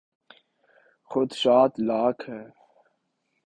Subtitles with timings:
[1.09, 2.47] خدشات لاحق ہیں۔